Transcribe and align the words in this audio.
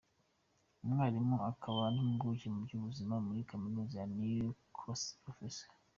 Umwarimu 0.83 1.35
akaba 1.51 1.81
n’impuguke 1.93 2.47
mu 2.53 2.59
by’Ubuzima 2.65 3.15
muri 3.25 3.47
Kaminuza 3.49 3.93
ya 3.99 4.07
Newcastle, 4.17 5.17
Prof. 5.29 5.55